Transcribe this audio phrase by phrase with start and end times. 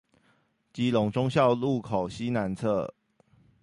[0.73, 2.89] 基隆忠孝路口西南側